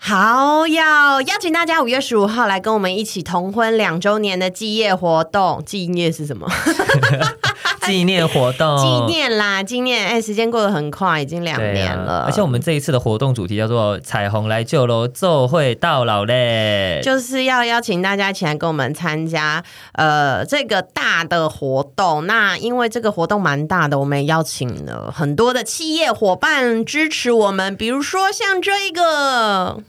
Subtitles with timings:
[0.00, 5.62] 好，要邀请大家五月十五号来跟我们一起同婚两周年的祭夜活动。
[5.66, 6.48] 纪念是什么？
[7.88, 8.76] 纪念活动，
[9.08, 10.06] 纪念啦，纪念。
[10.06, 12.24] 哎、欸，时间过得很快，已经两年了、啊。
[12.26, 22.26] 而且我们这一次的活动主题叫做“彩虹来就楼，奏会到老嘞”，就是要邀请大家一起来跟我们参加呃这个大的活动。
[22.26, 29.82] 那因为这个活动蛮大的，我们也邀请了很多的企业伙伴支持我们，比如说像这个。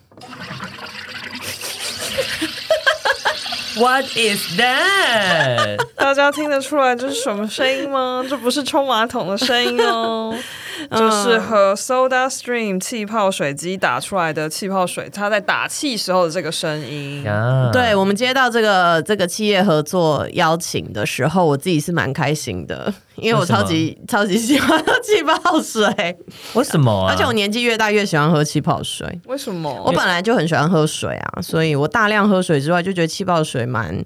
[3.80, 5.78] What is that？
[5.96, 8.26] 大家听得出来这是什么声音吗？
[8.30, 10.36] 这不是冲马桶的声音哦。
[10.92, 17.24] 就是和 Soda Stream 气泡水机打出来的气泡水，它在打气时候的这个声音。
[17.26, 17.72] Yeah.
[17.72, 26.18] 对，我们接到这个这个企业合作邀请的时候，我自己是蛮开心的， 因为我超级超级喜欢喝气泡水。
[26.54, 27.12] 为什么啊？
[27.12, 29.20] 而且我年纪越大越喜欢喝气泡水。
[29.26, 29.72] 为什么？
[29.86, 34.04] 我本来就很喜欢喝水啊，所以我大量喝水之外，就觉得气泡水蛮。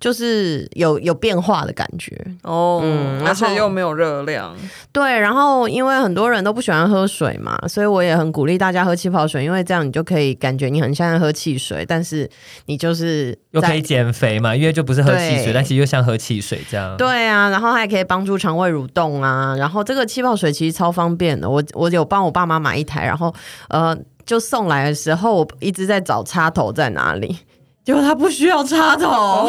[0.00, 4.54] 就是有有变化的感觉哦，嗯，而且又没有热量。
[4.92, 12.28] 对，然后因为很多人都不喜欢喝水嘛，所以我也很鼓励大家喝气泡水，因为这样你就可以感觉你很像在喝汽水，但是
[12.66, 16.96] 你就是又可以减肥嘛，因为就不是喝汽水，但其实又像喝汽水这样。
[16.98, 23.34] 对啊，然后还可以帮助肠胃蠕动啊，然后这个气泡水其实超方便的，我我有帮我爸妈买一台，然后
[23.68, 27.38] 呃，就送来的时候我一直在找插头在哪里。
[27.84, 29.46] 结果他不需要插头，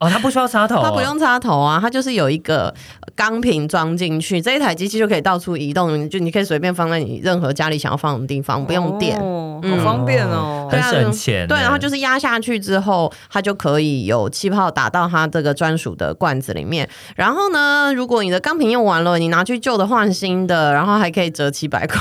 [0.00, 2.74] 哦，它不需要插头，它不用插头啊，它就是有一个
[3.14, 11.46] 钢瓶装进去，这一台机器就可以到处移动，就你可以随便放在你任何家里想要放的地方，不用电，哦嗯、好方便哦，很省钱。
[11.46, 16.88] 对，然后就是压下去之后，它就可以有气泡打到它这个专属的罐子里面。
[17.14, 21.98] 然后呢，如果你的钢瓶用完了，你拿去旧的换新的，然后还可以折七百块。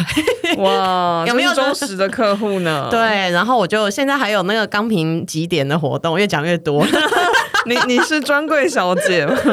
[0.58, 2.88] 哇， 有没有忠实的客户呢？
[2.90, 6.86] 对，然后我就现在还有那个钢瓶集点的活动，越讲越多。
[7.66, 9.36] 你你是专柜小姐吗？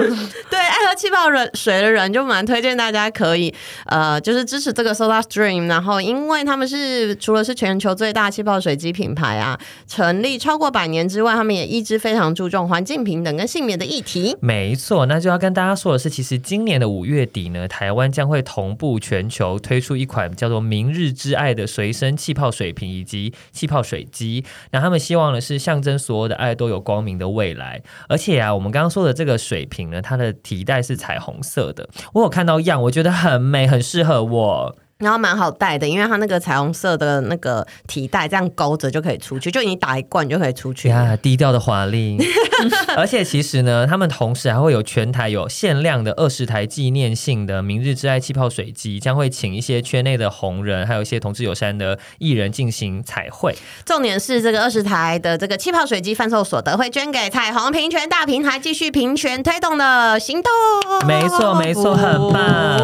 [0.49, 3.53] 对，爱喝气泡水的人就蛮推荐大家可以
[3.87, 9.59] 呃，就是支持这个 Soda Stream，然后因为他们是除了是全球最大气泡水机品牌啊，
[9.89, 14.37] 成立超过百年之外，他们也一直非常注重环境平等跟性别的议题。
[14.41, 24.45] 没错，那就要跟大家说的是，其实今年的五月底呢，台湾将会同步全球推出一款叫做“明日之爱”的随身气泡水瓶以及气泡水机。
[24.71, 27.83] 那他们希望的是象征所有的爱都有光明的未来。
[28.09, 31.89] 而且啊，我们刚刚说的这个水瓶呢，它的提袋是彩虹色的。
[32.13, 34.77] 我有看到样，我觉得很美，很适合我。
[34.99, 42.19] 然后蛮好带的，因为它那个彩虹色的那个提袋这样勾着就可以出去，就你打一罐就可以出去呀，低调的华丽。
[42.97, 53.55] 而且其实呢，他们同时还会有全台有限量的二十台纪念性的明日之爱气泡水机，将会请一些圈内的红人，还有一些同志友善的艺人进行彩绘。
[53.85, 60.51] 重点是这个二十台的这个气泡水机贩售所得会捐给彩虹平权大平台，继续平权推动的行动。
[61.07, 62.81] 没错，没错，很棒。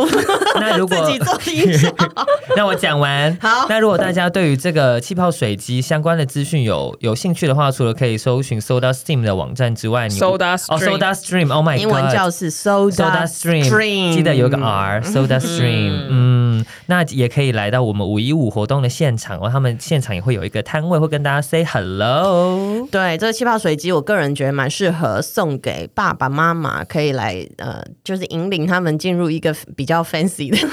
[0.58, 1.09] 那如果
[2.56, 3.36] 那我讲完。
[3.40, 22.86] 好，那如果大家对于这个气泡水机相关的资讯有有兴趣的话，除了可以搜寻 Soda Stream 的网站之外，你 Soda Stream 哦，Soda Stream，Oh my God，英文叫是 Soda Stream，记得有个 R，Soda Stream，嗯，那也可以来到我们五一五活动的现场哦，他们现场也会有一个摊位，会跟大家 say hello。
[22.90, 30.68] 对，这个气泡水机，我个人觉得蛮适合送给爸爸妈妈，可以来呃，就是引领他们进入一个比较 fancy 的。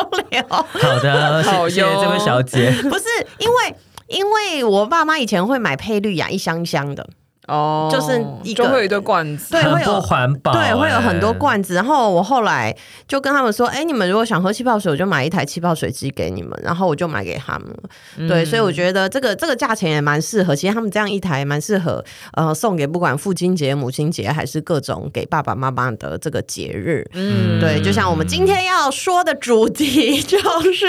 [0.00, 2.70] 好聊，好的，谢谢这位小姐。
[2.82, 3.04] 不是
[3.38, 3.76] 因为，
[4.08, 7.06] 因为我爸妈以前会买配绿雅一箱一箱的。
[7.50, 11.74] 哦，就是一个就会有一堆罐子，对，会有环保，对，会有很多罐子。
[11.74, 12.74] 然后我后来
[13.08, 16.50] 就跟他们说，哎，你们如果想喝气泡水，我就买一台气泡水机给你们。
[16.62, 20.54] 然后我就买给他们对，所以我觉得这个这个价钱也蛮适合。
[20.54, 22.04] 其实他们这样一台蛮适合，
[22.34, 27.04] 呃，送给不管父亲节、母亲节，还是各种给爸爸妈妈的这个节日。
[27.14, 30.38] 嗯，对，就像我们今天要说的主题，就
[30.72, 30.86] 是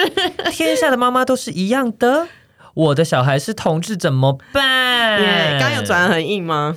[0.51, 2.27] 天下的妈妈都是一样的。
[2.73, 5.59] 我的小孩是同志怎么办？
[5.59, 6.75] 刚、有转得很硬吗？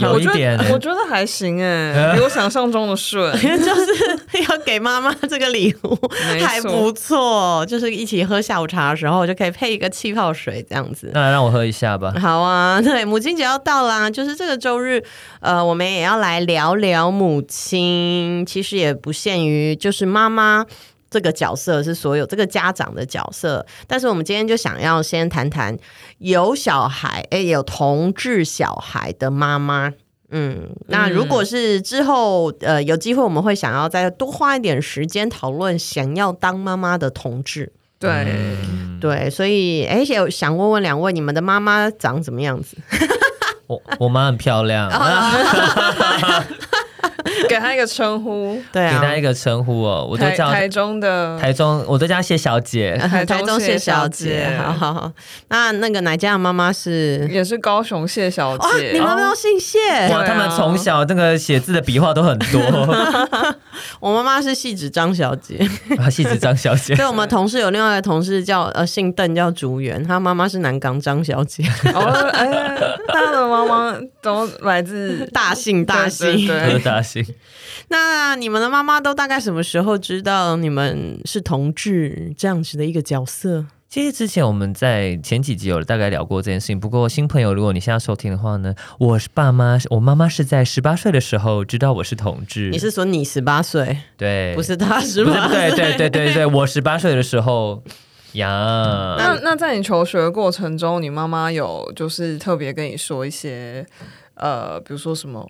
[0.00, 5.96] 有一点，我觉得还行哎， 比我想象中的顺， 就是要给妈妈这个礼物，
[6.44, 11.12] 还不错，就是一起喝下午茶的时候就可以配一个气泡水这样子。
[11.14, 12.12] 那来让我喝一下吧。
[12.20, 15.00] 好啊，对，母亲节要到啦，就是这个周日，
[15.38, 18.44] 呃，我们也要来聊聊母亲。
[18.44, 20.66] 其实也不限于就是妈妈。
[21.16, 25.74] 这个角色是所有这个家长的角色，但是我们今天就想要先谈谈
[26.18, 29.94] 有小孩，哎，有同志小孩的妈妈。
[30.28, 37.72] 嗯，那如果是之后呃有机会，我们会想要再多花一点时间讨论想要当妈妈的同志。
[37.98, 42.76] 对、嗯、对，所以哎，想问问两位，你们的妈妈长什么样子？
[43.68, 44.90] 我我妈很漂亮。
[47.48, 51.38] 给他一个称呼，对啊，给他一个称呼哦，我都叫台中的。
[51.38, 52.96] 台中，我都叫谢小姐，
[53.26, 55.12] 台中谢小姐，好好好。
[55.48, 59.78] 那那个奶家的妈妈是，也是高雄谢小姐，你妈妈都姓谢，
[60.10, 62.60] 哇，他们从小那个写字的笔画都很多。
[64.00, 65.58] 我妈妈是戏子张小姐，
[65.98, 66.94] 啊，戏子张小姐。
[66.94, 71.62] 对，我们同事有另外一个同事叫呃姓邓叫竹园，她妈妈是南港张小姐。
[71.94, 72.02] 哦，
[72.32, 72.48] 哎，
[73.08, 73.94] 他的妈妈
[74.26, 77.24] 都来自大 姓大姓，对，大姓。
[77.88, 83.66] 那你们的妈妈都大概什么时候知道你们是同志这样子的一个角色？
[83.88, 86.78] 其实之前我们在前几集有大概聊过这件事情。
[86.78, 92.70] 不过新朋友，如果你现在收听的话呢，我是爸妈，我妈妈是在十八岁的时候知道我是同志。
[92.70, 93.96] 你是说你十八岁？
[94.16, 95.70] 对，不是他十八岁。
[95.70, 97.82] 对对对对对，我十八岁的时候
[98.36, 99.16] 呀。
[99.18, 103.86] 那那在你求学的过程中，你妈妈有就是特别跟你说一些
[104.34, 105.48] 呃，比如说什么？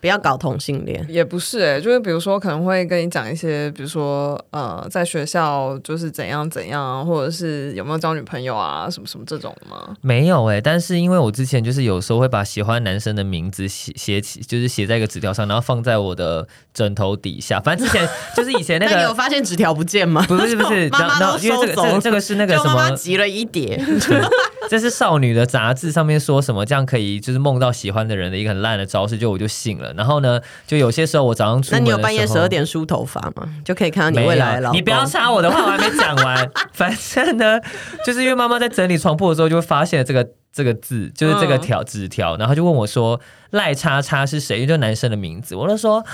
[0.00, 9.96] 不要搞同性恋，也不是哎、欸，就是比如说可能会跟你讲一些，比如说呃，在学校就是怎样怎样，或者是有没有交女朋友啊，什么什么这种吗？
[10.02, 17.60] 没有哎、欸，但是因为我之前就是有时候会把喜欢男生的名字写写起，就是写在一个纸条上，然后放在我的枕头底下。
[17.60, 20.24] 反正之前 就是以前那个，那你有发现纸条不见吗？
[20.28, 22.90] 不是不是， 妈妈都收走，这个这个是那个什么？
[22.96, 23.80] 急了一叠，
[24.68, 29.85] 这是少女的杂志上面说什么，这样可以就是梦到喜欢的人的一个很烂的招式，就我就信了。
[29.96, 33.48] 然后呢，就有些时候我早上出门，那你有半夜十二点梳头发吗？
[33.64, 34.70] 就可以看到你未来了。
[34.72, 36.50] 你不要插我的话，我还没讲完。
[36.72, 37.60] 反正呢，
[38.04, 45.54] 就是因为妈妈在整理床铺的时候，就会发现了这个这个字，就是这个条纸条，然后就问我说：“赖叉叉是谁？”就男生的名字。
[45.54, 46.04] 我就说：“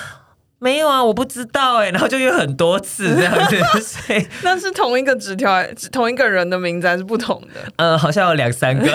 [0.58, 1.90] 没有啊，我不知道哎。
[1.94, 3.56] ”然后就有很多次这样子。
[3.80, 7.60] 所以那是同一个纸条，同一个人的名字还是不同的？
[7.76, 8.86] 嗯，好像有两三个。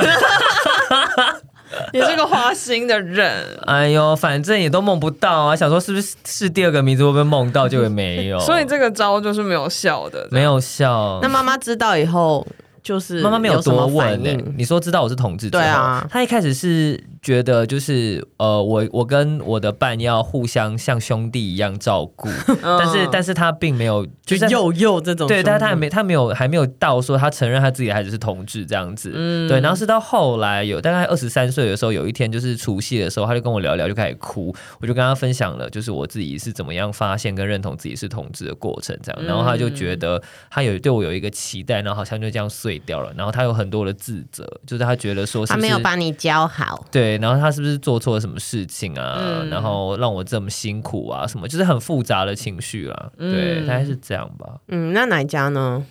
[1.94, 5.56] 也是个花心的人，哎呦，反正也都梦不到啊！
[5.56, 11.20] 想说是不是是第二个名字会不会梦到，就会没有， 所以这个招就是没有效的，没有效。
[11.22, 12.46] 那妈妈知道以后，
[12.88, 14.32] 就是妈妈没有多问呢。
[14.56, 17.04] 你说知道我是同志，对啊，他一开始是。
[17.20, 22.30] 觉得就是呃，我我跟我的伴要互相像兄弟一样照顾，
[22.62, 47.18] 但是但是他并没有就是幼幼这种，对，但是他还没他没有还没有到说他承认他自己的孩子是同志这样子，嗯，对，然后是到后来有大概二十三岁的时候，有一天就是除夕的时候，他就跟我聊聊，就开始哭，我就跟他分享了就是我自己是怎么样发现跟认同自己是同志的过程这样，然后他就觉得他有对我有一个期待，然后好像就这样碎掉了，然后他有很多的自责，就是他觉得说是，是他没有把你教好，对。
[47.18, 49.18] 然后他是不是做错了什么事情啊？
[49.20, 51.26] 嗯、然后让我这么辛苦啊？
[51.26, 53.12] 什么就是很复杂的情绪啊？
[53.18, 54.60] 嗯、对，大概是这样吧。
[54.68, 55.86] 嗯，那哪一家呢？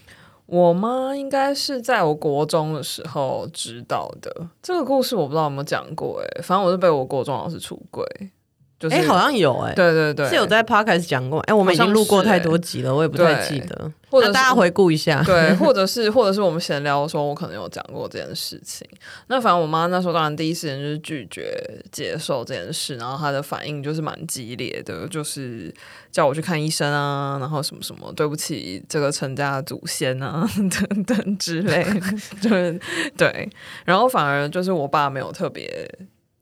[0.46, 4.46] 我妈应该是在我国中的时候知道的。
[4.62, 8.04] 这个故事我不知道有没有讲过哎、欸，反正我是被我国中老师出柜。
[8.88, 11.40] 就是，哎，好像有哎，对对对，是有在 podcast 讲过。
[11.40, 13.92] 哎，我们已经录过太多集了，我也不太记得。
[14.08, 18.86] 或者大家回顾一下，对， 或者是或者是我们闲聊的时候，我可能有讲过这件事情。
[19.26, 25.74] 那反正我妈那时候当然第一时间就是拒绝接受这件事，然后她的反应就是蛮激烈的，就是
[26.12, 31.84] 叫我去看医生啊，然后什么什么对不起这个陈家的祖先啊 等等之类，
[32.40, 32.80] 就是
[33.18, 33.50] 对。
[33.84, 35.90] 然后反而就是我爸没有特别。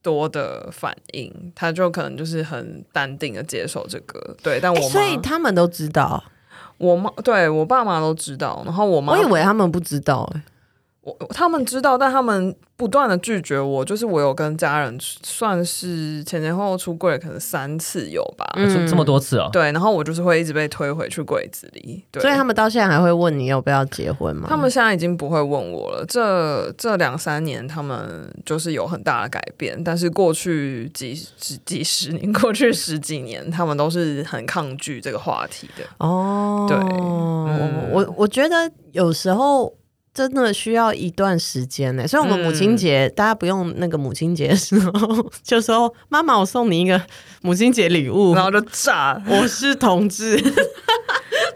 [0.04, 4.60] 多的反应，他就可能就是很淡定的接受这个，对。
[4.60, 6.22] 但我妈、欸、所以他们都知道，
[6.76, 10.42] 我妈对我爸妈都知道，然后我妈，我以为他们不知道、欸，
[11.04, 12.54] 我他们知道，但他们。
[12.76, 19.48] 不断的拒绝我，就是我有跟家人算是前前后后出柜，可能三次有吧，嗯、这么多次哦。
[19.52, 22.04] 对，然后我就是会一直被推回去柜子里。
[22.10, 24.48] 对，所以他们到现在还会问你要不要结婚吗？
[24.50, 26.04] 他们现在已经不会问我了。
[26.08, 35.84] 这这两三年，他们就是有很大的改变，但是过去几几几十年，过去十几年，他们都是很抗拒这个话题的。
[35.98, 39.72] 哦，对，嗯、我我我觉得有时候。
[40.14, 42.06] 真的需要一段时间呢。
[42.06, 47.02] 所以我们母亲节，嗯、大家不用那个母亲节的时候就说：“妈妈，我送你一个
[47.42, 50.40] 母亲节礼物。”然后就炸，我是同志。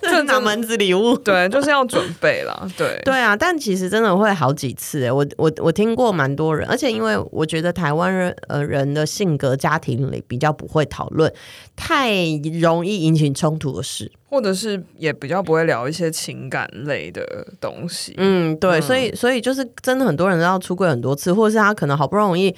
[0.01, 1.17] 这哪门子礼物？
[1.19, 2.69] 对，就是要准备了。
[2.77, 5.11] 对，对啊，但其实真的会好几次诶。
[5.11, 11.33] 我我我听过蛮多人，而且因为我觉得台湾人呃人的性格，家庭里比较不会讨论
[11.77, 12.13] 太
[12.61, 18.15] 容易引起冲突的事，或者是也比较不会聊一些情感类的东西。
[18.19, 22.55] 嗯，对，嗯、所以所以就是真的很多人都要出柜很多次，或者是他可能好不容易，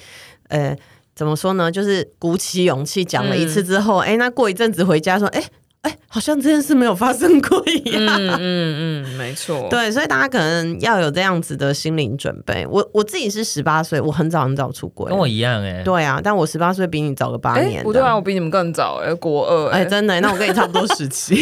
[0.49, 0.77] 呃，
[1.15, 1.71] 怎么说呢？
[1.71, 5.43] 就是鼓起勇气讲了一次之后，哎、嗯，那过一阵子回家说，哎。
[5.81, 8.05] 哎，好像这件事没有发生过一样。
[8.05, 9.67] 嗯嗯嗯，没错。
[9.67, 12.63] 对，所以大家可能要有这样子的心理准备。
[12.69, 15.81] 我我自己是十八岁，我很早很早出柜，跟我一样哎。
[15.83, 17.81] 对啊，但我十八岁比你早个八年。
[17.83, 21.35] 不对啊，我比你们更早哎，国二哎，真的，那我跟你差不多时期。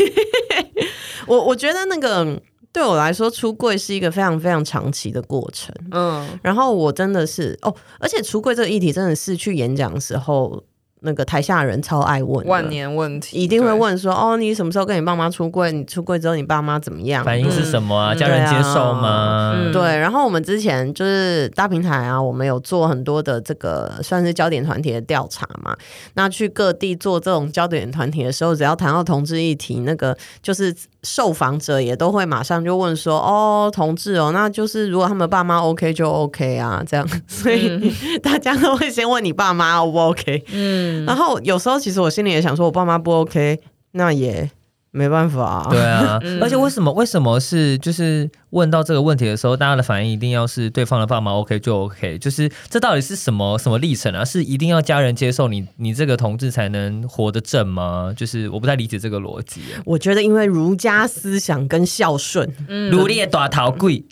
[1.27, 2.41] 我我觉得那个
[2.72, 5.75] 对我来说，出柜是一个非常非常长期的过程。
[5.91, 10.63] 嗯，然后我真的是哦，而且出柜这个议题真的是去演讲的时候。
[11.01, 15.72] 那个台下的人超爱问，万年问题，一定会问说：“哦，你什么时候跟你爸妈出柜？
[15.72, 17.24] 你出柜之后，你爸妈怎么样？
[17.24, 18.13] 反应是什么啊？
[18.13, 19.98] 嗯、家人接受吗？”对，啊嗯、对。
[19.98, 25.74] 然后我们之前就是大平台啊，我们有做很多的这个算是焦点团体的调查嘛。
[26.15, 40.44] 那去各地做这种焦点团体的时候，只要谈到同志议题，那个就是受访者也都会马上就问说：“哦，同志哦，那就是如果他们爸妈 OK 就 OK 啊，这样。”所以、嗯、大家都会先问你爸妈 O 不 OK？
[40.51, 40.88] 嗯。
[41.05, 43.60] 然后有时候其实我心里也想说，我爸妈不 OK，
[43.91, 44.50] 那也
[44.91, 45.67] 没办法啊。
[45.69, 52.17] 对啊， 而且为什么为什么是就是问到这个问题的时候，大家的反应一定要是对方的爸妈 OK 就 OK？
[52.17, 54.25] 就是这到底是什么什么历程啊？
[54.25, 58.13] 是一定要家人接受你你这个同志才能活得正吗？
[58.15, 59.62] 就是我不太理解这个逻辑。
[59.86, 62.51] 我觉得因为儒家思想跟孝顺，
[62.91, 64.03] 儒烈大头鬼，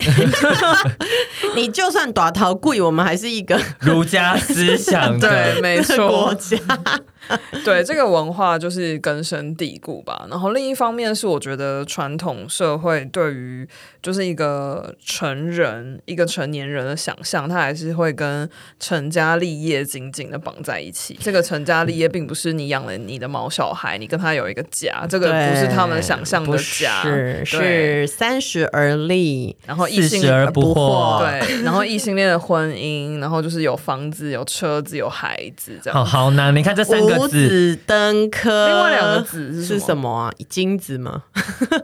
[1.55, 6.57] 你就算大头鬼，我们还是一个儒家思想的 对，没错，国家。
[7.65, 10.25] 对，这个文化就是根深蒂固吧。
[10.29, 13.67] 然后另一方面是，我觉得传统社会对于
[14.01, 21.17] 就是一个成人、一个成年人的想象，他还是会跟成家立业紧紧的绑在一起。
[21.21, 36.05] 这个成家立业并不是你养了你的毛小孩，你跟他有一个家，这个不是他们想象的家，是是三十而立，然后异性而不惑，对， 然后异性恋的婚姻，然后就是有房子、有车子、有孩子，这样。
[36.05, 37.16] 好好难，你看这三个。
[37.17, 40.31] 五子登科，另外两个子是什么啊？
[40.47, 41.23] 金子吗？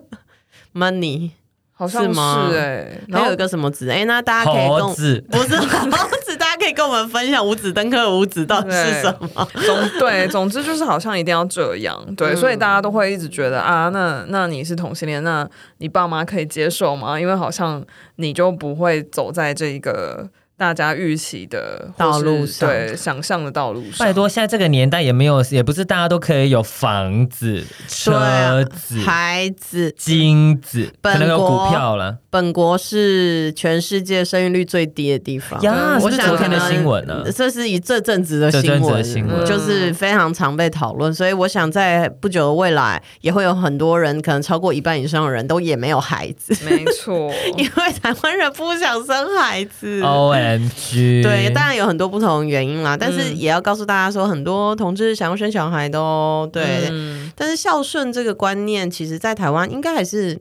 [0.73, 1.31] Money
[1.71, 2.49] 好像是吗？
[2.53, 3.89] 哎，还有一个什么子？
[3.89, 5.89] 哎，那大家可以猴子不是 猴
[6.25, 9.47] 子，大家可以跟我们分享五子登科五子到底是什么？
[9.65, 15.47] 总对，总之就是好像一定要这样，对，所以大家都会一直觉得啊，那那你是同性恋，那
[15.79, 17.19] 你爸妈可以接受吗？
[17.19, 17.83] 因为好像
[18.15, 20.29] 你就不会走在这一个。
[20.55, 32.17] 大家预期的道路上，对想象的道路上，拜托，现在这个年代也没有，也不是大家都可以有房子、车子、孩子、金子，可能有股票了。
[32.29, 35.99] 本国是全世界生育率最低的地方呀！
[36.01, 41.13] 我想昨天的新闻呢，这是以这阵子的新闻，就是非常常被讨论。
[41.13, 46.55] 所以我想在不久的未来，也会有很多人，可能超过一半以上的人都也没有孩子。
[46.65, 50.01] 没错， 因为台湾人不想生孩子。
[51.23, 56.89] 对，当然有很多不同的原因啦，但是也要告诉大家说，很多同志想要生小孩的哦对，
[57.35, 60.39] 但是孝顺这个观念，其实在台湾应该还是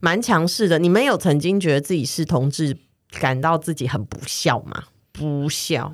[0.00, 0.78] 蛮强势的。
[0.78, 2.76] 你们有曾经觉得自己是同志，
[3.20, 4.84] 感到自己很不孝吗？
[5.12, 5.92] 不孝，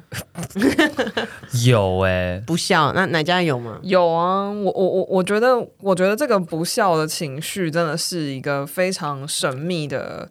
[1.67, 2.93] 有哎、欸， 不孝。
[2.93, 3.81] 那哪家有吗？
[3.83, 10.29] 有啊，我我我我觉得，我觉得这个不孝的情绪真的是一个非常神秘的。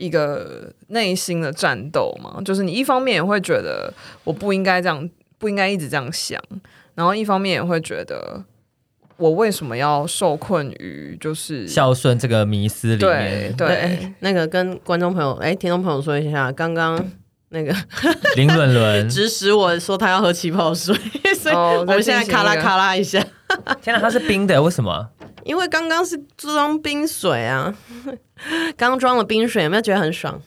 [0.00, 3.92] 一个内心的战斗嘛，就是你一方面也会觉得
[4.24, 6.40] 我不应该这样，不应该一直这样想，
[6.94, 8.42] 然后一方面也会觉得
[9.18, 13.52] 我为什么要受困于就是孝顺这个迷思里面？
[13.54, 16.98] 对，对那个跟观众朋友哎，听众朋友说一下，刚刚
[17.50, 17.76] 那个
[18.36, 20.96] 林伦伦指使我说他要喝气泡水，
[21.38, 23.22] 所以我们现在咔啦咔啦一下。
[23.82, 25.10] 天哪，它是冰的，为什么？
[25.44, 27.74] 因为刚刚是装冰水啊，
[28.76, 30.40] 刚装了冰水，有没有觉得很爽？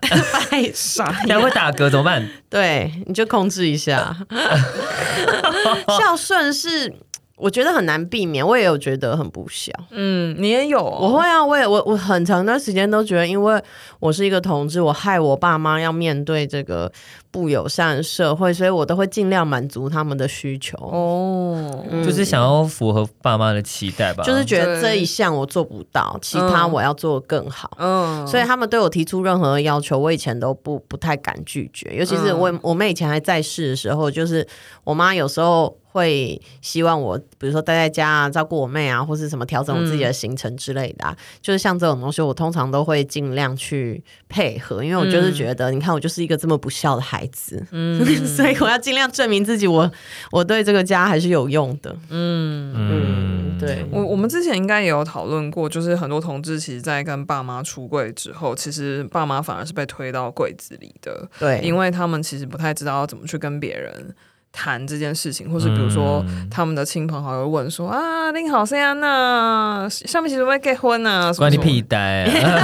[0.00, 1.12] 太爽！
[1.26, 2.28] 你还会打嗝怎么办？
[2.48, 4.16] 对，你就控制一下。
[5.98, 6.92] 孝顺是
[7.36, 9.72] 我觉得很难避免，我也有觉得很不孝。
[9.90, 10.98] 嗯，你也有、哦？
[11.00, 13.60] 我会啊，我也我我很长一段时间都觉得，因为
[13.98, 16.90] 我是一个同志，我害我爸妈要面对这个
[17.30, 20.76] 不友善的社会，所以我都会尽量满足他们的需求。
[20.78, 24.24] 哦，嗯就是想要符合爸妈的期待吧。
[24.24, 27.70] 就是觉得这一项我做不到，其他我要做更好。
[27.78, 34.46] 嗯，所以他们对我提出任何要求，我以前都不不太敢拒绝，尤其是我、嗯、我妹以前还在世的时候，就是
[34.84, 35.76] 我妈有时候。
[35.90, 52.72] 会希望我，比如说待在家啊，照顾我妹啊，或是什么调整我自己的行程之类的啊，嗯、就是像这种东西，我通常都会尽量去配合，因为我就是觉得，嗯、你看我就是一个这么不孝的孩子，嗯， 所以我要尽量证明自己我，我我对这个家还是有用的，嗯。
[52.74, 53.84] 嗯，对。
[53.90, 64.14] 我我们之前应该也有讨论过，就是很多同志其实，在跟爸妈出柜之后，其实爸妈反而是被推到柜子里的，对，因为他们其实不太知道要怎么去跟别人。
[64.52, 68.92] 谈这件事情，或是比如说他们的亲朋好友问说、嗯、啊，你好谁啊？
[68.94, 71.32] 那上面其实会结婚啊？
[71.34, 72.62] 关你屁呆啊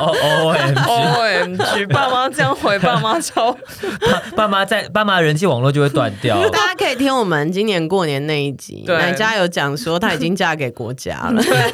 [0.00, 3.56] ！O M G，O M G，爸妈这样回，爸妈超
[4.34, 6.36] 爸妈在爸妈人际网络就会断掉。
[6.50, 11.72] 大家可以听我们今年过年那一集，对奶家有讲说她已经嫁给国家了，对，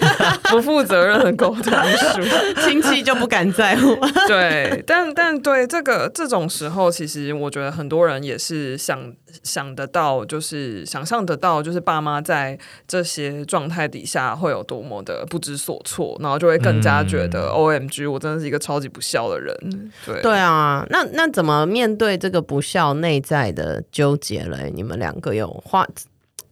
[0.51, 2.21] 不负责任的沟通术，
[2.65, 3.97] 亲戚就不敢在乎。
[4.27, 9.13] 对，但但对这个这种时候，其实我觉得很多人也是想。
[9.43, 19.91] 想得到，就是想象得到，就是爸妈在这些状态底下会有多么的不知所措，然后就会更加觉得、嗯、OMG，我真的是一个超级不孝的人。
[20.07, 24.71] 对对啊，那那怎么面对这个不孝内在的纠结嘞？
[24.75, 25.87] 你们两个有花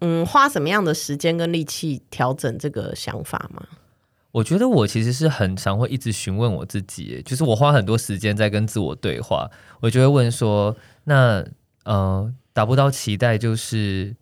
[0.00, 3.62] 嗯花什么样的时间跟力气调整这个想法吗？
[4.32, 11.44] 我觉得我其实是很常会一直询问我自己，就是我花很多时间在跟自我对话，我就会问说，那
[11.84, 12.32] 呃。
[12.52, 14.14] 达不到期待就是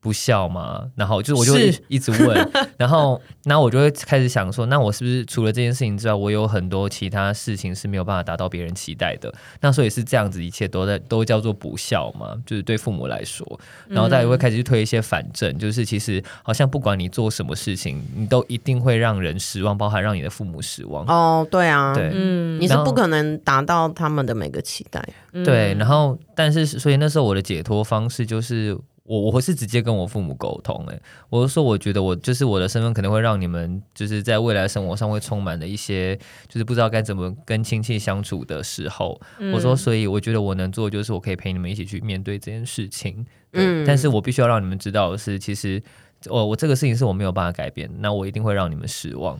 [0.00, 9.30] 不孝嘛，然后就是我就会一直问， 然后那我就会开始想说，那我是不是除了这件事情之外，我有很多其他事情是没有办法达到别人期待的？
[9.60, 21.04] 那所以是这样子，一切都在都叫做不孝嘛，就是对父母来说，然后大家会开始去推一些反证，嗯、就是其实好像不管你做什么事情，你都一定会让人失望，包含让你的父母失望。
[21.06, 25.06] 哦，对啊，对，嗯，你是不可能达到他们的每个期待。
[25.44, 28.74] 对，然后但是所以那时候我的解脱方式就是。
[29.10, 36.14] 我我会是直接跟我父母沟通，诶，我就说我觉得我就是我的身份可能会让你们就是在未来生活上会充满了一些
[36.46, 45.82] 就是不知道该怎么跟亲戚相处的时候，嗯、我说所以我觉得我能做就是我可以陪你们一起去面对这件事情，嗯，但是我必须要让你们知道的是，其实
[46.26, 49.36] 我我这个事情是我没有办法改变，那我一定会让你们失望。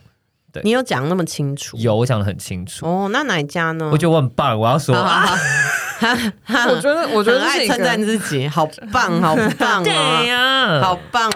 [0.53, 1.77] 对，你有讲那么清楚？
[1.77, 2.85] 有，我讲的很清楚。
[2.85, 3.89] 哦，那哪一家呢？
[3.93, 4.93] 我觉得我很棒，我要说。
[4.97, 5.37] 好好好
[6.69, 9.93] 我觉得，我觉得爱称赞自己，好棒， 好棒，对
[10.29, 11.31] 呀，好棒，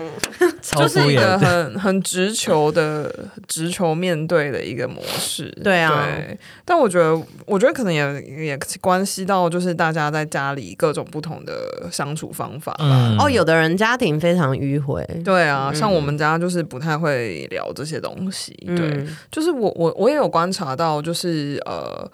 [0.62, 3.12] 就是一个很很直球的
[3.46, 6.08] 直球面对的一个模式，对啊。
[6.64, 13.16] 但我觉得，我觉得可能也也关系到，就是大家在家里各种不同的相处方法吧。
[13.18, 22.10] 哦，有的人家庭非常迂回，对啊，像我们家就是不太会聊这些东西，对，就是我我我也有观察到，就是呃。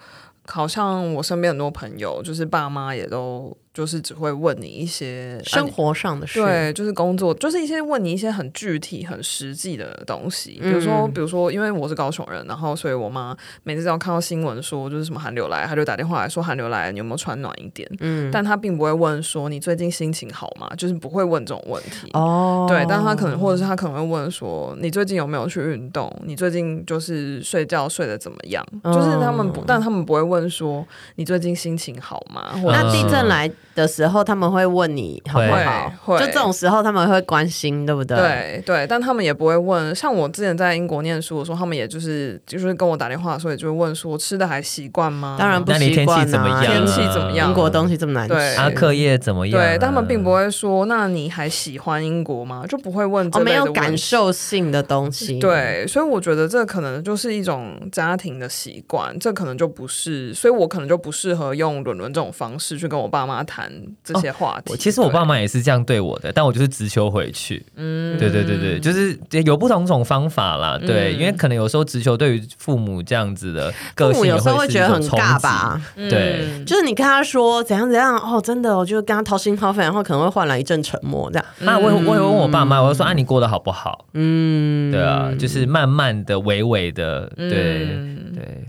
[0.47, 3.55] 好像我身边很多朋友，就是爸妈也都。
[3.77, 10.57] 就是只会问你一些生活上的事，对，就是工作，就是一些问你一些很具体、很实际的东西。
[10.59, 17.87] 比如说，嗯、比如说，因为我是高雄人，然后所以我妈每次只要看到新闻说就是什么寒流来，她就打电话来说寒流来，你有没有穿暖一点？
[17.99, 20.67] 嗯，但她并不会问说你最近心情好吗？
[20.75, 22.09] 就是不会问这种问题。
[22.13, 26.11] 哦，对，但她可能或者是她可能会问说你最近有没有去运动？
[26.25, 28.65] 你最近就是睡觉睡得怎么样？
[28.81, 30.83] 哦、就是他们不，但他们不会问说
[31.17, 32.53] 你最近心情好吗？
[32.55, 35.91] 或者那地震来的时候，他们会问你好不好？
[36.03, 38.17] 会，就这种时候他们会关心，对不对？
[38.17, 39.95] 对对，但他们也不会问。
[39.95, 45.37] 像我之前在英国念书的时候，他们也就是就是跟我打电话，的时候，也就会问说吃的还习惯吗？
[45.39, 46.19] 当然不习惯。
[46.19, 46.61] 啊天气怎么样？
[46.61, 47.49] 天气怎么样？
[47.49, 49.59] 英国东西这么难吃，对，啊，课业怎么样？
[49.59, 52.65] 对，但他们并不会说，那你还喜欢英国吗？
[52.67, 53.47] 就不会问这。
[53.47, 55.39] 没有感受性的东西。
[55.39, 63.66] 对，所以我觉得这可能就是一种家庭的习惯，这可能就不是，所以我可能就不适合用伦伦这种方式去跟我爸妈谈
[64.03, 64.61] 这些话。
[64.67, 67.65] 我其实我爸妈也是这样对我的，但我就是直球回去。
[67.75, 70.77] 嗯，对对对对，就是有不同种方法啦。
[70.77, 75.81] 对，因为可能有时候直球对于父母这样子的个性，有时候会觉得很尬吧。
[75.95, 81.29] 对，就是你跟他说怎样怎样哦，真的，我就跟他掏心掏肺，然后可能会换来一阵沉默。
[81.31, 84.05] 这样，那我我也问我爸妈，我就说啊，你过得好不好？
[84.13, 87.85] 嗯，对啊，就是慢慢的、娓娓的，对
[88.33, 88.67] 对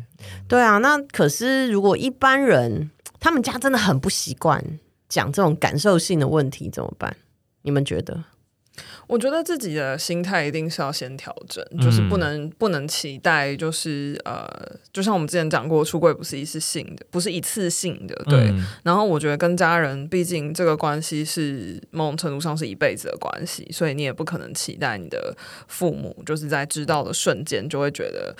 [0.48, 0.78] 对啊。
[0.78, 4.62] 那可是如果一般人，他们家真的很不习惯。
[5.08, 7.16] 讲这种感受性的问题怎么办？
[7.62, 8.24] 你们觉得？
[9.08, 14.46] 我觉得自己的心态一定是要先调整，就是不能、嗯、不能期待，就是呃，
[14.92, 18.50] 就像我们之前讲过，出柜不是一次性的，不是一次性的，对。
[18.50, 28.36] 嗯、然后我觉得跟家人，毕竟这个关系是某种程度上是一辈子的关系，所以你也不可能期待你的父母就是在知道的瞬间就会觉得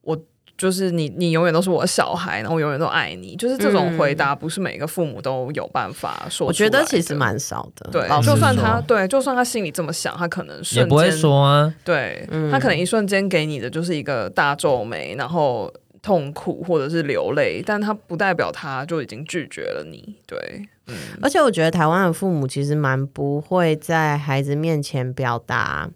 [0.00, 0.24] 我。
[0.58, 3.36] 就是你，你永远都是我的小孩，然后我永远都爱你。
[3.36, 6.46] 就是这种回答，不是每个父母都有办法说。
[6.46, 7.90] 我觉得其实蛮少的。
[7.90, 11.74] 对，就算他对，就算他心里这么想，他可能也不会说啊。
[11.84, 20.16] 对，嗯、他可能一瞬间给你的就是一个大皱眉，然后痛苦或者是流泪，但他不代表他就已经拒绝了你。
[20.26, 20.38] 对，
[20.86, 20.94] 嗯。
[21.20, 25.90] 而且我觉得台湾的父母其实蛮不会在孩子面前表达。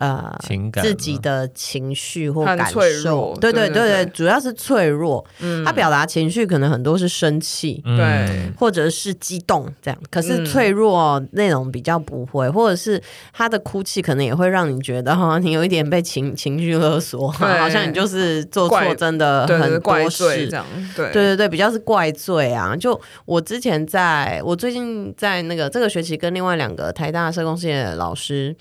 [0.00, 5.22] 呃，情感自己的情绪或感受，对对对对，对，主要是脆弱。
[5.40, 10.00] 嗯，他表达情绪可能很多是生气，对、嗯，或者是激动这样。
[10.10, 12.98] 可是脆弱内容比较不会，或者是
[13.30, 20.64] 他的哭泣可能也会让你觉得哈，你有一点被情情绪勒索，好像你就是做错真的很多事这样。
[20.96, 22.74] 对对对对，比较是怪罪啊。
[22.74, 28.56] 就我之前在我最近在那个这个学期跟另外两个台大社工系的老师。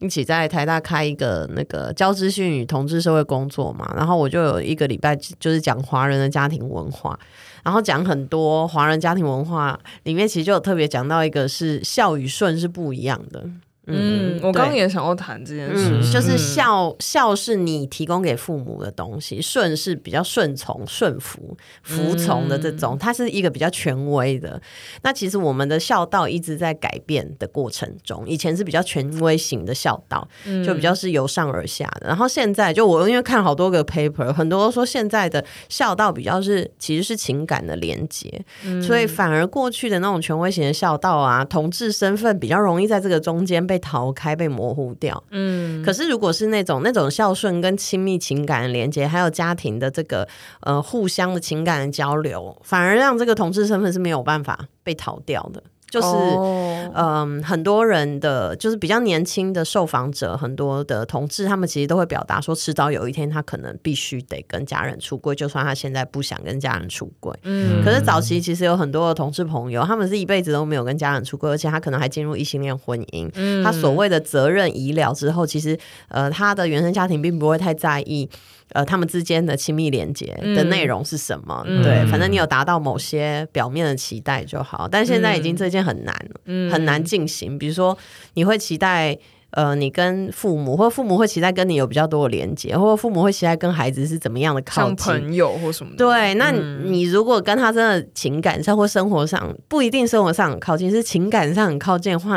[0.00, 7.18] 一起在台大开一个那个教资讯与同志社会工作嘛，然后我就有一个礼拜就是讲华人的家庭文化，
[7.62, 13.44] 然后讲很多华人家庭文化里面，其实就有特别讲到一个是孝与顺是不一样的。
[13.86, 24.58] 嗯，我刚刚也想要谈这件事，嗯，就是孝孝是你提供给父母的东西，顺是比较顺从、顺服、服从的这种，它是一个比较权威的。
[25.02, 30.26] 那其实我们的孝道一直在改变的过程中，以前是比较权威型的孝道，
[30.64, 32.06] 就比较是由上而下的。
[32.06, 38.42] 然后现在就我因为看好多个 paper，很多都说现在的孝道比较是其实是情感的连接，
[38.82, 43.73] 所以反而过去的那种权威型的孝道啊，同志身份比较容易在这个中间被。
[43.74, 45.20] 被逃开，被模糊掉。
[45.30, 50.28] 嗯，可是如果是那种那种孝顺跟亲密情感的连接，还有家庭的这个
[50.60, 55.60] 呃互相的情感的交流，反而让这个同志身份是没有办法被逃掉的。
[55.94, 56.94] 就是，嗯、oh.
[56.94, 67.32] 呃，很多人的就是比较年轻的受访者，很多的同志，他们其实都会表达说，迟早有一天他可能必须得跟家人出柜，就算他现在不想跟家人出柜。
[67.44, 73.30] 嗯，可是早期其实有很多的同志朋友，他们是一辈子都没有跟家人出柜，而且他可能还进入异性恋婚姻。
[73.34, 75.78] 嗯，他所谓的责任已了之后，其实
[76.08, 78.28] 呃，他的原生家庭并不会太在意。
[78.72, 81.62] 呃，他们之间的亲密连接的内容是什么？
[81.66, 84.88] 嗯、对，反正你有达到某些表面的期待就好。
[84.88, 87.56] 但现在已经这件很难了，嗯、很难进行。
[87.58, 87.96] 比如说，
[88.32, 89.16] 你会期待
[89.50, 95.98] 呃，你跟父母，或父母会期待跟你有比较多的连接，或者父母会期待跟孩子是怎么样的靠近，像朋友或什么的。
[95.98, 102.36] 对，那你如果跟他真的情感上或生活上不一定生活上很靠近，是情感上很靠近的话，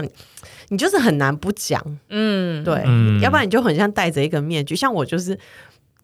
[0.68, 1.84] 你就是很难不讲。
[2.10, 5.36] 嗯，对，嗯、要不然你就很像戴着一个面具，像我就是。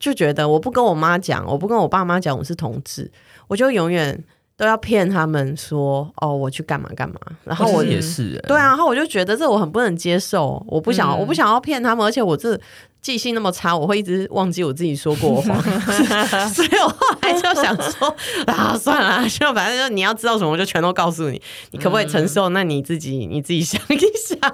[0.03, 3.09] 就觉得我不跟我妈讲，我不跟我爸妈讲我是同志，
[3.47, 4.21] 我就永远
[4.57, 7.15] 都要骗他们说哦，我去干嘛干嘛。
[7.45, 12.59] 然后我也是，对啊，然后我就觉得这我很不能接受，我不想，嗯、我不想要骗他们，而且我这
[13.01, 15.55] 记性那么差，我会一直忘记我自己说过话，
[16.51, 18.13] 所以我后来就想说
[18.47, 22.49] 啊，算了，就反正就你要知道什么，我就全都告诉你，你可不可以承受？
[22.49, 24.53] 嗯、那你自己你自己想一想。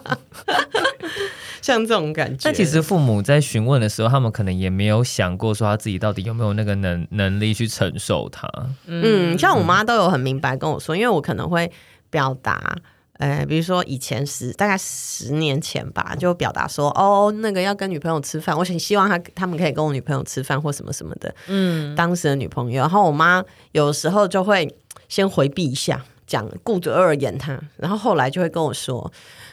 [1.61, 8.49] 像这种感觉，但其实父母在询问的时候，他们可能也没有想过说他自己到底有没有那个能能力去承受它。
[8.85, 11.71] 嗯，像我妈都有很明白跟我说，因为我可能会
[12.09, 12.75] 表达，
[13.13, 21.33] 呃，比如说以前十大概十年前吧，就表达说，哦，那个要跟女朋友吃饭，我很希望他他们可以跟我女朋友吃饭或什么什么的。
[21.47, 23.43] 嗯，当时的女朋友，然后我妈
[23.73, 24.73] 有时候就会
[25.07, 29.11] 先回避一下，讲顾着二言他，然后后来就会跟我说，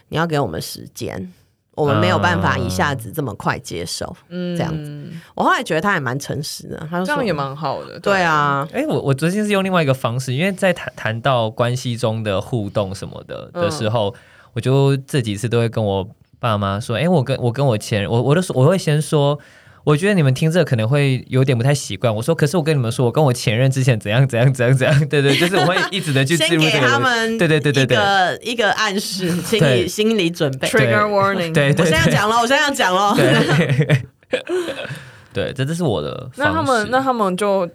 [0.08, 1.32] 你要给我们时间。
[1.76, 5.08] 我们没有办法一下子这么快接受，嗯，这样子。
[5.36, 8.00] 我后来觉得他也蛮诚实的，他说这样也蛮好的。
[8.00, 14.12] 对啊，哎，我我最近是用另外一个方式，因为在谈谈到关系中的互动什么的的时候，
[14.54, 16.08] 我就这几次都会跟我
[16.40, 19.38] 爸妈说，哎，我跟我跟我前任，我我都说我会先说。
[19.86, 22.12] 我觉得你们听这可能会有点不太习惯。
[22.12, 30.66] 我说，可是我跟你们说，我跟我前任之前怎样怎样怎样怎样， 对对，就是我会一直的去先给他们对对对对一个一个暗示，请你心理准备。
[30.66, 31.54] Trigger warning。
[31.54, 33.14] 对，我现在讲了，我现在要讲了。
[33.14, 34.02] 对，
[35.32, 36.28] 对，这这是我的。
[36.36, 37.70] 那他们那他们就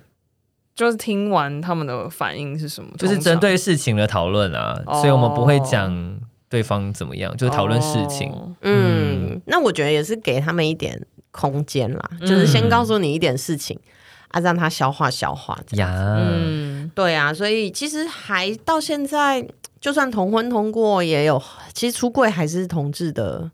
[0.75, 2.89] 就是听完他们的反应是什么？
[2.97, 6.19] 就是针对事情的讨论啊，所以我们不会讲
[6.49, 8.33] 对方怎么样，就是讨论事情。
[8.63, 11.01] 嗯，那我觉得也是给他们一点。
[11.31, 13.89] 空间啦，就是先告诉你一点事情、嗯、
[14.29, 15.97] 啊，让他消化消化这样子。
[15.97, 19.47] 嗯，对啊，所以其实还到现在，
[19.79, 21.41] 就算同婚通过，也有
[21.73, 23.49] 其实出柜还是同志的，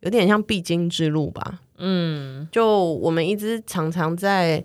[0.00, 1.60] 有点像必经之路吧。
[1.78, 4.62] 嗯，就我们一直常常在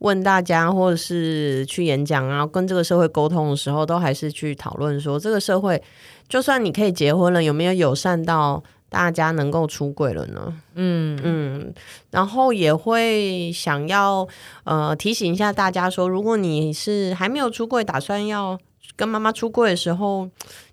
[0.00, 5.82] 问大家，或者是去演讲啊，跟这个社会沟通的时候，都还是去讨论说，这个社会
[6.28, 10.52] 就算你可以结婚了，有没有友善到大家能够出柜了呢？
[10.74, 11.74] 嗯嗯，
[12.10, 14.26] 然后也会想要
[14.64, 18.58] 呃提醒一下大家说，如果你是还没有出柜，打算要
[18.96, 20.28] 跟妈妈出柜的时候。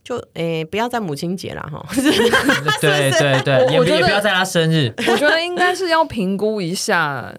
[0.06, 1.84] 就诶，不要在母亲节了哈。
[2.80, 4.94] 对 对对， 也也不要在他生日。
[5.10, 7.34] 我觉得应该是要评估一下，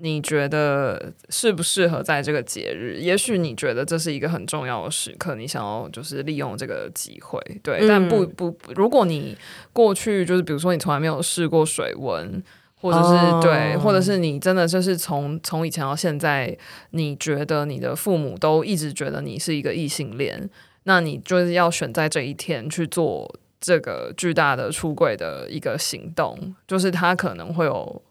[0.00, 2.98] 你觉得适不适合在这个节日？
[3.00, 7.40] 也许你觉得这是一个很重要的时刻，你想要就是利用这个机会。
[7.62, 9.36] 对，嗯、但不不，如果你
[9.72, 12.42] 过去就是比如说你从来没有试过水温，
[12.80, 16.56] 或者是、哦、对，或者是你真的就是从从以前到现在，
[16.90, 20.48] 你觉得你的父母都一直觉得你是一个异性恋。
[20.88, 23.28] 那你就是要选在这一天去做
[23.60, 28.02] 这个巨大的出柜的一个行动，就是他可能会有，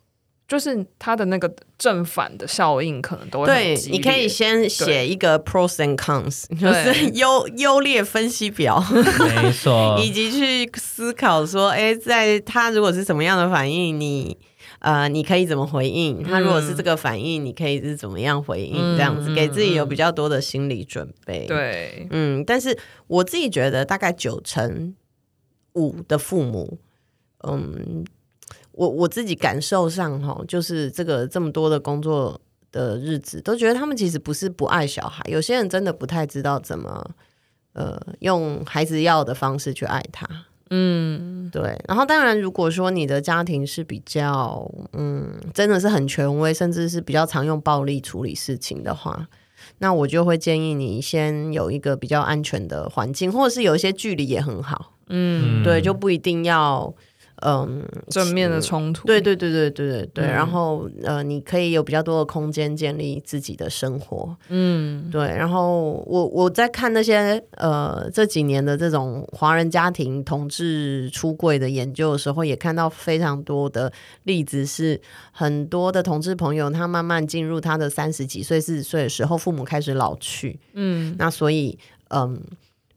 [0.48, 3.76] 就是它的那个正反的效应可能都会对。
[3.92, 14.38] 你可以先写一个 pros and cons， 就是优优劣分析表，没错， 以及去思考说，哎、欸，在他如果是什么样的反应，你。
[14.80, 16.22] 呃，你可以怎么回应？
[16.22, 18.76] 他如果是这个反应，嗯、你可以是怎么样回应？
[18.96, 21.48] 这样子、嗯、给自己有比较多的心理准备。
[21.48, 22.78] 对，嗯，但是
[23.08, 24.94] 我自己觉得，大概九成
[25.74, 26.78] 五的父母，
[27.48, 28.06] 嗯，
[28.76, 32.40] 我我自己感受上哈，就是这个这么多的工作
[32.72, 37.10] 的日子，都觉得他们其实不是不爱小孩，有些人真的不太知道怎么
[37.74, 40.28] 呃用孩子要的方式去爱他。
[40.72, 41.80] 嗯，对。
[41.88, 49.28] 然后，当然，如果说你的家庭是比较，嗯，真的是很权威，甚至是比较常用暴力处理事情的话，
[49.78, 54.94] 那我就会建议你先有一个比较安全的环境，或者是有一些距离也很好。
[55.08, 56.94] 嗯，对，就不一定要。
[57.42, 60.26] 嗯，正面的冲突，对对对对对对对。
[60.26, 64.36] 嗯、然后呃，你可以有比较多的空间建立自己的生活。
[64.48, 65.28] 嗯，对。
[65.28, 73.92] 然后我我在看那些呃这几年的这种华人家庭同志出柜的研究的时候，也看到非常多的
[74.24, 75.00] 例子，是
[75.32, 80.58] 很多的同志朋友，他慢慢进入他的三十几岁、四十岁的时候，父母开始老去。
[80.74, 81.78] 嗯，那所以
[82.10, 82.42] 嗯，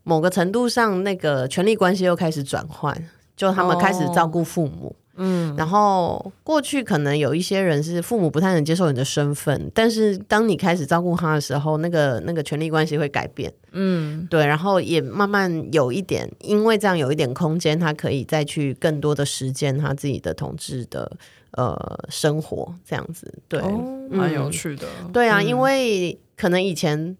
[0.04, 2.96] 某个程度上，那个权力关系又开始转换。
[3.38, 21.10] 就他们开始照顾父母，哦、嗯，然后过去可能有一些人是父母不太能接受你的身份，但是当你开始照顾他的时候，那个那个权力关系会改变，嗯，对，然后也慢慢有一点，因为这样有一点空间，他可以再去更多的实践他自己的同志的
[21.52, 21.76] 呃
[22.08, 27.16] 生活，这样子，对，哦、蛮有趣的，对啊，嗯、因为可能以前。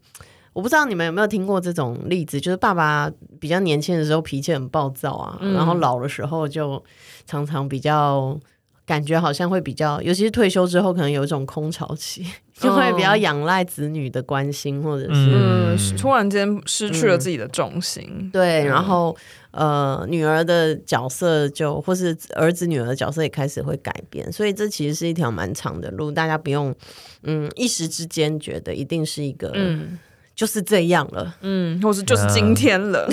[0.52, 6.82] 我不知道你们有没有听过这种例子，就是爸爸比较年轻的时候脾气很暴躁啊，嗯、然后老的时候就
[7.26, 8.38] 常常比较
[8.84, 18.02] 感觉好像会比较，尤其是退休之后，可能有一种空巢期，就会比较仰赖子女的关心，或者是、嗯、突然间失去了自己的重心。
[18.08, 19.14] 嗯、对，然后
[19.50, 26.74] 呃，女儿的角色就或是儿子女儿的角色也开始会改变，所以这其实是一条蛮长的路，大家不用
[27.22, 29.98] 嗯一时之间觉得一定是一个嗯。
[30.38, 33.08] 就是这样了，嗯，或是就是今天了，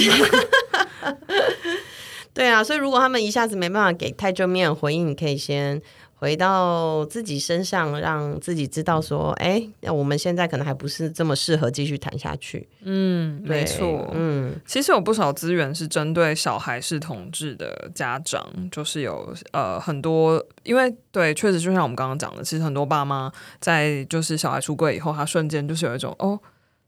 [2.35, 5.81] 对啊，所以如果他们一下子没办法给太正面回应，你可以先
[6.17, 12.69] 回到自己身上，让自己知道说，哎，那我们现在可能还不是这么适合继续谈下去。
[12.83, 26.39] 嗯，没错，嗯，其实有不少资源是针对小孩是同志的家长，就是有呃很多，因为对，确实就像我们刚刚讲的，其实很多爸妈在就是小孩出柜以后，他瞬间就是有一种哦。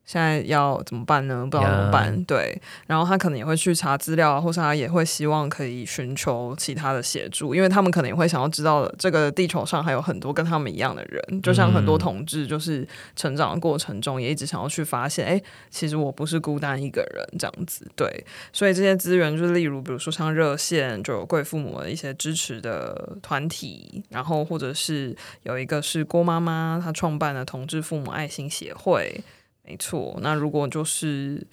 [0.08, 1.46] 现在要怎么办呢？
[1.46, 2.18] 不知道怎么办。
[2.18, 2.26] Yeah.
[2.26, 17.86] 对，然后他可能也会去查资料，或是他也会希望可以寻求其他的协助，因为他们可能也会想要知道这个地球上还有很多跟他们一样的人，就像很多同志，就是成长的过程中也一直想要去发现，哎、欸，其实我不是孤单一个人这样子。
[17.98, 29.22] 对，所以这些资源就是例如，比如说像热线，就有贵父母的一些支持的团体，然后或者是有一个是郭妈妈她创办的同志父母爱心协会。
[29.68, 31.46] 没错，那如果就是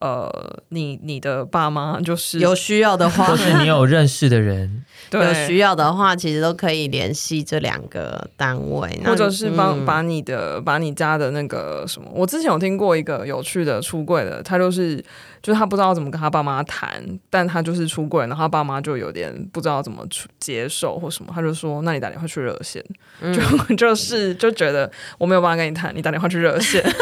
[0.00, 0.28] 呃，
[0.68, 5.24] 你你的爸妈就是有需要的话，或是你有认识的人， 对。
[5.24, 14.96] 有需要的话，其实都可以联系这两个单位，或者是帮、嗯、把你的把你家的那个什么，我之前有听过一个有趣的出柜的，他就是
[15.40, 20.04] 就是他不知道怎么跟他爸妈谈，但他就是出柜，然后他爸妈就有点不知道怎么
[20.38, 22.84] 接受或什么，他就说，那你打电话去热线，
[23.20, 23.42] 嗯、就
[23.76, 26.84] 就是就觉得我没有办法跟你谈，你打电话去热线。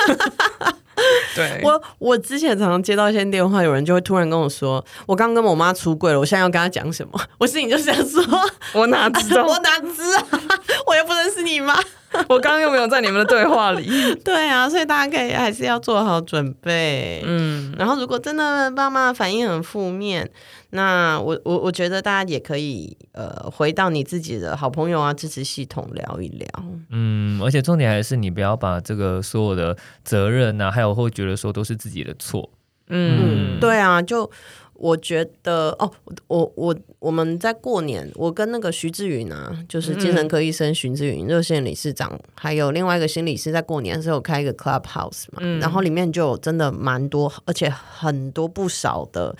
[1.35, 8.23] 对，我我之前常常接到一些电话，有人就会突然跟我说：“我刚跟我妈出轨了，我现在要跟她讲什么？” 我心里就想说
[8.75, 9.45] “我哪知道？
[9.45, 10.27] 我哪知啊？
[10.87, 11.75] 我又不认识你妈。”
[12.29, 14.15] 我刚刚又没有在你们的对话里。
[14.23, 17.23] 对啊，所以大家可以还是要做好准备。
[17.25, 20.31] 嗯，然后如果真的爸妈反应很负面，
[20.75, 26.49] 那我我我觉得大家也可以呃回到你自己的好朋友啊支持系统聊一聊。
[26.91, 32.51] 嗯，而且重点还是你不要把这个所有的责任啊，还有会觉得说都是自己的错。
[32.89, 34.31] 嗯，嗯，对啊，就。
[34.75, 35.89] 我觉得哦，
[36.27, 49.37] 我我我们在过年，我跟那个徐志云啊，就是精神科医生徐志云热线理事长，嗯、还有另外一个心理师，在过年的时候开一个 Clubhouse 嘛，嗯、然后里面就有真的蛮多，而且很多不少的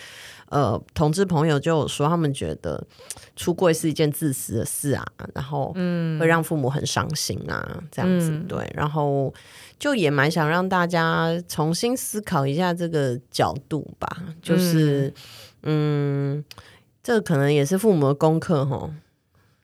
[0.53, 2.87] 呃同志朋友就有说，他们觉得
[3.35, 9.35] 出柜是一件自私的事啊，然后嗯，会让父母很伤心啊，这样子、嗯、对，然后。
[9.79, 14.09] 就也蛮想让大家重新思考一下这个角度吧，
[14.41, 15.13] 就是，
[15.65, 16.45] 嗯，嗯，
[17.03, 18.65] 这可能也是父母的功课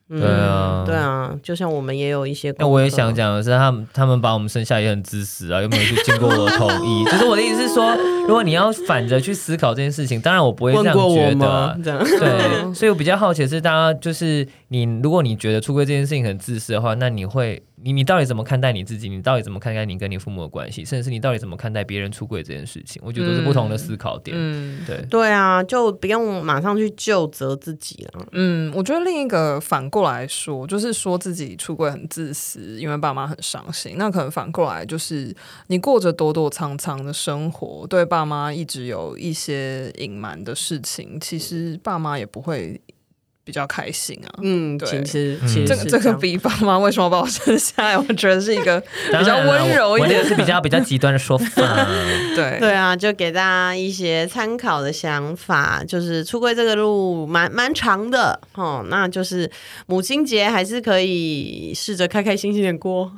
[0.09, 0.19] 哈。
[0.19, 2.53] 对啊，对啊，就像我们也有一些。
[2.57, 7.03] 那我也想讲的是，他们他们把我们生下也很自私啊， 又没有去经过我的同意。
[7.05, 7.95] 就是我的意思是说，
[8.27, 11.79] 如果你要反着去思考这件事情，当然我不会这样觉得。
[11.83, 17.61] 这样对，所以我比较好奇的是，大家就是你，如果你觉得出柜这件事情很自私的话，那你会。
[17.83, 19.09] 你你到底怎么看待你自己？
[19.09, 20.83] 你到底怎么看待你跟你父母的关系？
[20.83, 23.01] 甚至是你到底怎么看待别人出轨这件事情？
[23.05, 24.35] 我觉得都是不同的思考点。
[24.37, 28.25] 嗯，对对啊，就不用马上去就责自己了。
[28.33, 33.95] 嗯，我觉得另一个反过来说，就是说自己出轨很自私，因为爸妈很伤心。
[33.97, 35.35] 那可能反过来就是
[35.67, 42.81] 你过着躲躲藏藏的生活，对爸妈一直有一些隐瞒的事情，其实爸妈也不会。
[43.49, 51.87] 比较开心啊，嗯，对，其实其实这个这个比爸妈为什么把我生下来， 我觉得是一个比较温柔一点，是比较比较极端的说法，
[52.35, 52.59] 对。
[52.59, 59.49] 对啊，就给大家一些参考的想法，就是出柜这个路蛮蛮长的哦，那就是
[59.87, 63.11] 母亲节还是可以试着开开心心的过，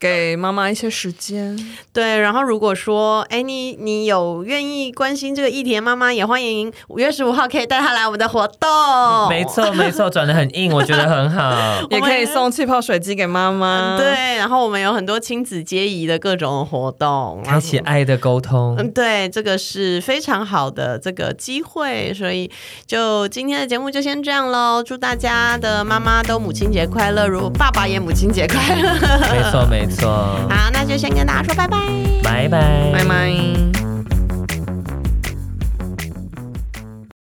[0.00, 1.54] 给妈妈一些时间，
[1.92, 9.28] 对，然后如果说哎你你有愿意关心这个议题的妈妈，也欢迎五月十五号可以带她来我们的活动。
[9.28, 13.98] 没错，没错，转的很硬，我觉得很好， 也可以送气泡水机给妈妈。
[13.98, 18.76] 对，然后我们有很多亲子皆宜的各种活动，开启爱的沟通。
[18.78, 22.50] 嗯，对，这个是非常好的这个机会，所以
[22.86, 24.82] 就今天的节目就先这样喽。
[24.82, 28.90] 祝大家的妈妈都母亲节快乐，如爸爸也母亲节快乐。
[29.30, 30.08] 没错，没错。
[30.48, 31.78] 好，那就先跟大家说拜拜，
[32.22, 33.69] 拜拜，拜拜。